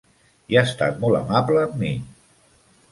[0.53, 1.95] I ha estat molt amable amb mi.